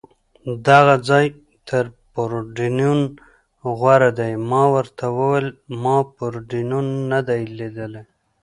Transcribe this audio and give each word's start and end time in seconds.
دغه 0.67 0.95
ځای 1.09 1.25
تر 1.69 1.85
پورډېنون 2.13 2.99
غوره 3.77 4.11
دی، 4.19 4.33
ما 4.49 4.63
ورته 4.75 5.05
وویل: 5.17 5.47
ما 5.83 5.97
پورډېنون 6.15 6.85
نه 7.11 7.19
دی 7.27 7.41
لیدلی. 7.57 8.03